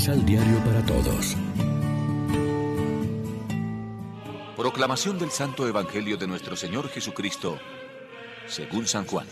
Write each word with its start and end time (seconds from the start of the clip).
Misal 0.00 0.24
Diario 0.24 0.56
para 0.64 0.82
Todos. 0.86 1.36
Proclamación 4.56 5.18
del 5.18 5.28
Santo 5.28 5.68
Evangelio 5.68 6.16
de 6.16 6.26
nuestro 6.26 6.56
Señor 6.56 6.88
Jesucristo, 6.88 7.58
según 8.46 8.86
San 8.86 9.04
Juan. 9.04 9.26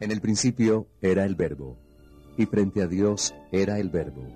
En 0.00 0.10
el 0.10 0.20
principio 0.20 0.88
era 1.00 1.24
el 1.24 1.36
verbo, 1.36 1.78
y 2.36 2.46
frente 2.46 2.82
a 2.82 2.88
Dios 2.88 3.36
era 3.52 3.78
el 3.78 3.90
verbo, 3.90 4.26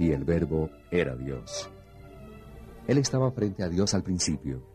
y 0.00 0.10
el 0.10 0.24
verbo 0.24 0.68
era 0.90 1.14
Dios. 1.14 1.70
Él 2.88 2.98
estaba 2.98 3.30
frente 3.30 3.62
a 3.62 3.68
Dios 3.68 3.94
al 3.94 4.02
principio. 4.02 4.66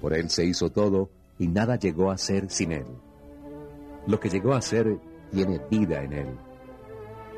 Por 0.00 0.14
él 0.14 0.30
se 0.30 0.46
hizo 0.46 0.70
todo, 0.70 1.10
y 1.38 1.48
nada 1.48 1.78
llegó 1.78 2.10
a 2.10 2.16
ser 2.16 2.48
sin 2.48 2.72
él. 2.72 2.86
Lo 4.06 4.20
que 4.20 4.28
llegó 4.28 4.52
a 4.52 4.60
ser 4.60 4.98
tiene 5.30 5.58
vida 5.70 6.02
en 6.02 6.12
él. 6.12 6.38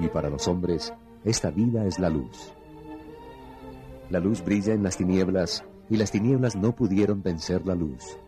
Y 0.00 0.08
para 0.08 0.28
los 0.28 0.48
hombres, 0.48 0.92
esta 1.24 1.50
vida 1.50 1.86
es 1.86 2.00
la 2.00 2.10
luz. 2.10 2.52
La 4.10 4.18
luz 4.18 4.44
brilla 4.44 4.74
en 4.74 4.82
las 4.82 4.96
tinieblas, 4.96 5.64
y 5.88 5.96
las 5.96 6.10
tinieblas 6.10 6.56
no 6.56 6.74
pudieron 6.74 7.22
vencer 7.22 7.64
la 7.64 7.76
luz. 7.76 8.18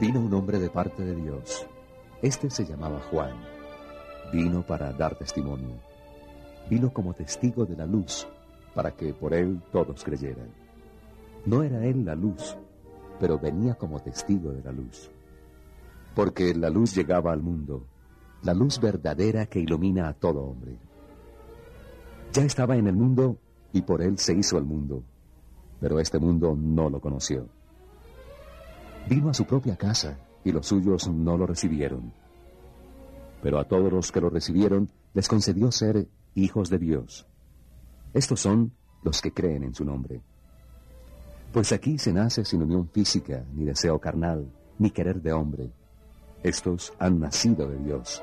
Vino 0.00 0.20
un 0.20 0.32
hombre 0.32 0.58
de 0.58 0.70
parte 0.70 1.04
de 1.04 1.14
Dios. 1.14 1.66
Este 2.22 2.48
se 2.48 2.64
llamaba 2.64 3.00
Juan. 3.10 3.36
Vino 4.32 4.66
para 4.66 4.92
dar 4.92 5.14
testimonio. 5.16 5.76
Vino 6.70 6.92
como 6.92 7.12
testigo 7.12 7.66
de 7.66 7.76
la 7.76 7.84
luz, 7.84 8.26
para 8.74 8.92
que 8.92 9.12
por 9.12 9.34
él 9.34 9.60
todos 9.70 10.02
creyeran. 10.02 10.48
No 11.44 11.62
era 11.62 11.84
él 11.84 12.06
la 12.06 12.14
luz, 12.14 12.56
pero 13.20 13.38
venía 13.38 13.74
como 13.74 14.00
testigo 14.00 14.50
de 14.52 14.62
la 14.62 14.72
luz 14.72 15.10
porque 16.14 16.54
la 16.54 16.70
luz 16.70 16.94
llegaba 16.94 17.32
al 17.32 17.42
mundo, 17.42 17.86
la 18.42 18.54
luz 18.54 18.80
verdadera 18.80 19.46
que 19.46 19.60
ilumina 19.60 20.08
a 20.08 20.14
todo 20.14 20.42
hombre. 20.44 20.78
Ya 22.32 22.44
estaba 22.44 22.76
en 22.76 22.86
el 22.86 22.94
mundo 22.94 23.38
y 23.72 23.82
por 23.82 24.02
él 24.02 24.18
se 24.18 24.34
hizo 24.34 24.58
el 24.58 24.64
mundo, 24.64 25.02
pero 25.80 25.98
este 26.00 26.18
mundo 26.18 26.56
no 26.56 26.90
lo 26.90 27.00
conoció. 27.00 27.48
Vino 29.08 29.30
a 29.30 29.34
su 29.34 29.44
propia 29.44 29.76
casa 29.76 30.18
y 30.44 30.52
los 30.52 30.66
suyos 30.66 31.08
no 31.08 31.36
lo 31.36 31.46
recibieron. 31.46 32.12
Pero 33.42 33.58
a 33.58 33.64
todos 33.64 33.92
los 33.92 34.12
que 34.12 34.20
lo 34.20 34.30
recibieron 34.30 34.90
les 35.14 35.28
concedió 35.28 35.70
ser 35.72 36.08
hijos 36.34 36.70
de 36.70 36.78
Dios. 36.78 37.26
Estos 38.12 38.40
son 38.40 38.72
los 39.02 39.20
que 39.20 39.32
creen 39.32 39.64
en 39.64 39.74
su 39.74 39.84
nombre. 39.84 40.20
Pues 41.52 41.72
aquí 41.72 41.98
se 41.98 42.12
nace 42.12 42.44
sin 42.44 42.62
unión 42.62 42.88
física, 42.88 43.44
ni 43.54 43.64
deseo 43.64 43.98
carnal, 43.98 44.50
ni 44.78 44.90
querer 44.90 45.22
de 45.22 45.32
hombre 45.32 45.72
estos 46.42 46.92
han 46.98 47.20
nacido 47.20 47.68
de 47.68 47.78
Dios. 47.78 48.22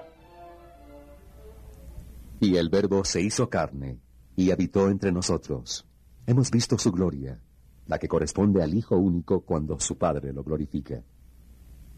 Y 2.39 2.57
el 2.57 2.69
Verbo 2.69 3.03
se 3.03 3.21
hizo 3.21 3.49
carne 3.49 3.99
y 4.35 4.51
habitó 4.51 4.89
entre 4.89 5.11
nosotros. 5.11 5.85
Hemos 6.25 6.51
visto 6.51 6.77
su 6.77 6.91
gloria, 6.91 7.41
la 7.87 7.99
que 7.99 8.07
corresponde 8.07 8.63
al 8.63 8.73
Hijo 8.73 8.97
único 8.97 9.41
cuando 9.41 9.79
su 9.79 9.97
Padre 9.97 10.33
lo 10.33 10.43
glorifica. 10.43 11.03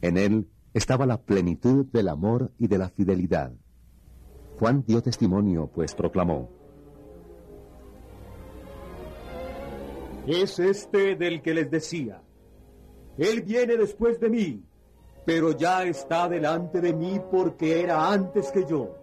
En 0.01 0.17
él 0.17 0.47
estaba 0.73 1.05
la 1.05 1.21
plenitud 1.21 1.85
del 1.87 2.09
amor 2.09 2.51
y 2.59 2.67
de 2.67 2.77
la 2.77 2.89
fidelidad. 2.89 3.53
Juan 4.59 4.83
dio 4.85 5.01
testimonio, 5.01 5.71
pues 5.73 5.95
proclamó, 5.95 6.49
Es 10.27 10.59
este 10.59 11.15
del 11.15 11.41
que 11.41 11.53
les 11.53 11.71
decía, 11.71 12.21
Él 13.17 13.43
viene 13.43 13.77
después 13.77 14.19
de 14.19 14.29
mí 14.29 14.63
pero 15.27 15.51
ya 15.51 15.83
está 15.83 16.29
delante 16.29 16.79
de 16.79 16.93
mí 16.93 17.19
porque 17.29 17.81
era 17.83 18.09
antes 18.09 18.49
que 18.49 18.65
yo. 18.65 18.95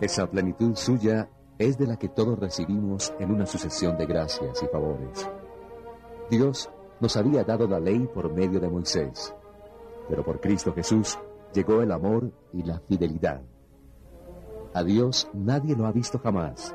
Esa 0.00 0.30
plenitud 0.30 0.76
suya 0.76 1.28
es 1.58 1.76
de 1.76 1.88
la 1.88 1.96
que 1.96 2.08
todos 2.08 2.38
recibimos 2.38 3.12
en 3.18 3.32
una 3.32 3.44
sucesión 3.44 3.98
de 3.98 4.06
gracias 4.06 4.62
y 4.62 4.66
favores. 4.68 5.28
Dios 6.30 6.70
nos 7.00 7.16
había 7.16 7.42
dado 7.42 7.66
la 7.66 7.80
ley 7.80 8.08
por 8.14 8.32
medio 8.32 8.60
de 8.60 8.68
Moisés, 8.68 9.34
pero 10.08 10.24
por 10.24 10.40
Cristo 10.40 10.72
Jesús 10.72 11.18
llegó 11.52 11.82
el 11.82 11.90
amor 11.90 12.30
y 12.52 12.62
la 12.62 12.78
fidelidad. 12.86 13.42
A 14.74 14.84
Dios 14.84 15.28
nadie 15.32 15.74
lo 15.74 15.86
ha 15.86 15.90
visto 15.90 16.20
jamás, 16.20 16.72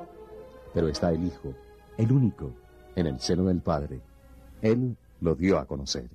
pero 0.74 0.90
está 0.90 1.09
el 1.12 1.24
Hijo, 1.24 1.53
el 1.96 2.12
único, 2.12 2.52
en 2.98 3.08
el 3.08 3.22
seno 3.22 3.46
del 3.46 3.62
Padre. 3.62 4.02
Él 4.62 4.98
lo 5.22 5.36
dio 5.36 5.58
a 5.58 5.66
conocer. 5.66 6.09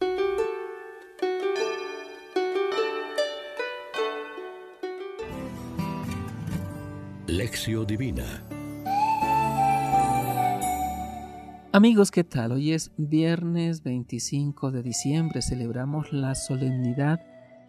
Lección 7.36 7.84
Divina. 7.84 8.44
Amigos, 11.72 12.12
¿qué 12.12 12.22
tal? 12.22 12.52
Hoy 12.52 12.70
es 12.70 12.92
viernes 12.96 13.82
25 13.82 14.70
de 14.70 14.84
diciembre, 14.84 15.42
celebramos 15.42 16.12
la 16.12 16.36
solemnidad 16.36 17.20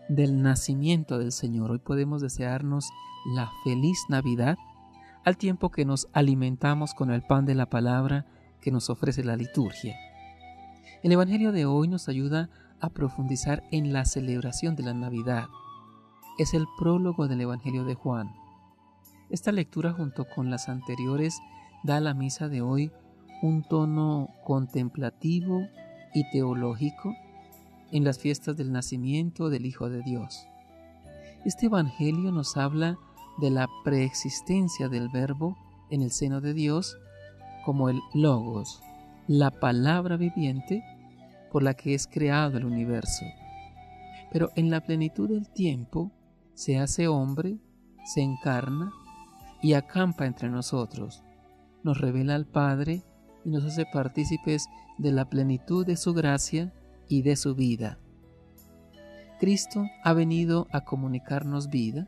del 0.07 0.43
nacimiento 0.43 1.17
del 1.17 1.31
Señor. 1.31 1.71
Hoy 1.71 1.79
podemos 1.79 2.21
desearnos 2.21 2.91
la 3.33 3.49
feliz 3.63 3.97
Navidad 4.07 4.55
al 5.23 5.35
tiempo 5.35 5.71
que 5.71 5.83
nos 5.83 6.09
alimentamos 6.13 6.93
con 6.93 7.09
el 7.09 7.23
pan 7.23 7.47
de 7.47 7.55
la 7.55 7.67
palabra 7.67 8.27
que 8.61 8.69
nos 8.69 8.91
ofrece 8.91 9.23
la 9.23 9.35
liturgia. 9.35 9.95
El 11.01 11.11
Evangelio 11.11 11.51
de 11.51 11.65
hoy 11.65 11.87
nos 11.87 12.07
ayuda 12.07 12.51
a 12.81 12.91
profundizar 12.91 13.63
en 13.71 13.93
la 13.93 14.05
celebración 14.05 14.75
de 14.75 14.83
la 14.83 14.93
Navidad. 14.93 15.47
Es 16.37 16.53
el 16.53 16.67
prólogo 16.77 17.27
del 17.27 17.41
Evangelio 17.41 17.83
de 17.83 17.95
Juan. 17.95 18.44
Esta 19.29 19.51
lectura 19.51 19.91
junto 19.91 20.25
con 20.25 20.51
las 20.51 20.69
anteriores 20.69 21.41
da 21.83 21.97
a 21.97 22.01
la 22.01 22.13
misa 22.13 22.47
de 22.47 22.61
hoy 22.61 22.91
un 23.41 23.63
tono 23.63 24.29
contemplativo 24.43 25.67
y 26.13 26.29
teológico 26.29 27.15
en 27.91 28.03
las 28.03 28.19
fiestas 28.19 28.55
del 28.55 28.71
nacimiento 28.71 29.49
del 29.49 29.65
Hijo 29.65 29.89
de 29.89 30.03
Dios. 30.03 30.47
Este 31.43 31.65
Evangelio 31.65 32.31
nos 32.31 32.55
habla 32.55 32.97
de 33.39 33.49
la 33.49 33.67
preexistencia 33.83 34.89
del 34.89 35.09
Verbo 35.09 35.57
en 35.89 36.03
el 36.03 36.11
seno 36.11 36.39
de 36.39 36.53
Dios 36.53 36.97
como 37.65 37.89
el 37.89 37.99
Logos, 38.13 38.81
la 39.27 39.49
palabra 39.49 40.17
viviente 40.17 40.83
por 41.51 41.63
la 41.63 41.73
que 41.73 41.95
es 41.95 42.05
creado 42.05 42.57
el 42.57 42.65
universo. 42.65 43.25
Pero 44.31 44.51
en 44.55 44.69
la 44.69 44.81
plenitud 44.81 45.29
del 45.29 45.49
tiempo 45.49 46.11
se 46.53 46.77
hace 46.77 47.07
hombre, 47.07 47.57
se 48.05 48.21
encarna 48.21 48.91
y 49.65 49.73
acampa 49.73 50.27
entre 50.27 50.47
nosotros. 50.47 51.23
Nos 51.81 51.99
revela 51.99 52.35
al 52.35 52.45
Padre 52.45 53.01
y 53.43 53.49
nos 53.49 53.63
hace 53.63 53.87
partícipes 53.91 54.67
de 54.99 55.11
la 55.11 55.27
plenitud 55.27 55.83
de 55.83 55.97
su 55.97 56.13
gracia 56.13 56.71
y 57.09 57.23
de 57.23 57.35
su 57.35 57.55
vida. 57.55 57.97
Cristo 59.39 59.83
ha 60.03 60.13
venido 60.13 60.67
a 60.71 60.81
comunicarnos 60.81 61.71
vida, 61.71 62.07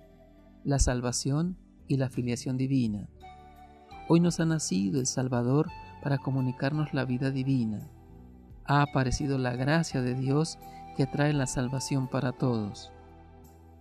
la 0.63 0.77
salvación 0.77 1.57
y 1.87 1.97
la 1.97 2.09
filiación 2.09 2.57
divina. 2.57 3.09
Hoy 4.07 4.19
nos 4.19 4.39
ha 4.39 4.45
nacido 4.45 4.99
el 4.99 5.07
Salvador 5.07 5.67
para 6.03 6.19
comunicarnos 6.19 6.93
la 6.93 7.05
vida 7.05 7.31
divina. 7.31 7.89
Ha 8.65 8.83
aparecido 8.83 9.39
la 9.39 9.55
gracia 9.55 10.03
de 10.03 10.13
Dios 10.13 10.59
que 10.95 11.07
trae 11.07 11.33
la 11.33 11.47
salvación 11.47 12.07
para 12.07 12.33
todos. 12.33 12.91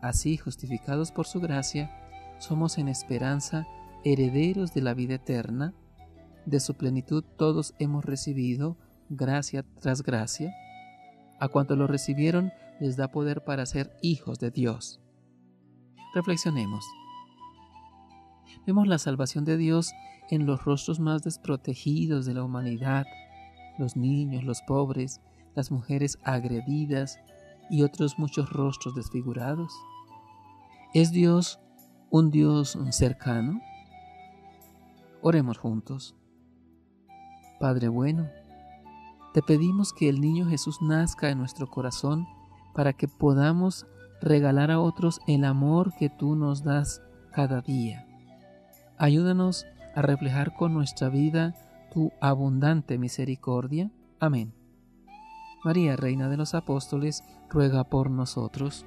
Así, 0.01 0.39
justificados 0.39 1.13
por 1.13 1.27
su 1.27 1.41
gracia, 1.41 2.06
somos 2.39 2.79
en 2.79 2.89
esperanza 2.89 3.67
herederos 4.05 4.73
de 4.75 4.83
la 4.83 4.95
vida 4.95 5.15
eterna, 5.15 5.75
de 6.45 6.61
su 6.61 6.75
plenitud 6.75 7.25
todos 7.37 7.75
hemos 7.79 8.05
recibido 8.05 8.77
gracia 9.09 9.65
tras 9.81 10.03
gracia. 10.03 10.55
A 11.41 11.49
cuanto 11.49 11.77
lo 11.77 11.87
recibieron 11.87 12.53
les 12.81 12.97
da 12.97 13.09
poder 13.09 13.45
para 13.45 13.67
ser 13.67 13.97
hijos 14.03 14.39
de 14.39 14.51
Dios. 14.51 15.01
Reflexionemos. 16.15 16.85
Vemos 18.67 18.87
la 18.87 18.99
salvación 18.99 19.45
de 19.45 19.57
Dios 19.57 19.93
en 20.31 20.47
los 20.47 20.65
rostros 20.65 21.01
más 21.01 21.23
desprotegidos 21.23 22.27
de 22.27 22.35
la 22.35 22.45
humanidad, 22.45 23.07
los 23.79 23.97
niños, 23.97 24.45
los 24.45 24.63
pobres, 24.63 25.21
las 25.55 25.71
mujeres 25.71 26.19
agredidas 26.23 27.19
y 27.71 27.83
otros 27.83 28.19
muchos 28.19 28.51
rostros 28.51 28.95
desfigurados. 28.95 29.73
¿Es 30.95 31.13
Dios 31.13 31.61
un 32.11 32.31
Dios 32.31 32.79
cercano? 32.91 33.61
Oremos 35.23 35.59
juntos. 35.59 36.15
Padre 37.59 37.89
bueno, 37.89 38.29
te 39.35 39.43
pedimos 39.43 39.93
que 39.93 40.09
el 40.09 40.21
niño 40.21 40.47
Jesús 40.47 40.81
nazca 40.81 41.31
en 41.31 41.39
nuestro 41.39 41.69
corazón 41.69 42.27
para 42.75 42.93
que 42.93 43.09
podamos 43.09 43.87
regalar 44.21 44.71
a 44.71 44.81
otros 44.81 45.21
el 45.27 45.45
amor 45.45 45.93
que 45.99 46.09
tú 46.09 46.37
nos 46.37 46.63
das 46.63 47.03
cada 47.33 47.61
día. 47.61 48.07
Ayúdanos 48.99 49.67
a 49.95 50.03
reflejar 50.03 50.55
con 50.55 50.73
nuestra 50.75 51.09
vida 51.09 51.55
tu 51.93 52.13
abundante 52.21 52.99
misericordia. 52.99 53.91
Amén. 54.21 54.55
María, 55.65 55.97
Reina 55.97 56.29
de 56.29 56.37
los 56.37 56.55
Apóstoles, 56.55 57.25
ruega 57.49 57.85
por 57.85 58.11
nosotros. 58.11 58.87